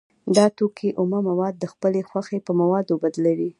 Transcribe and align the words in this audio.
دا 0.35 0.45
توکی 0.57 0.89
اومه 0.99 1.19
مواد 1.27 1.55
د 1.59 1.65
خپلې 1.73 1.99
خوښې 2.09 2.39
په 2.47 2.51
موادو 2.61 2.93
بدلوي 3.03 3.49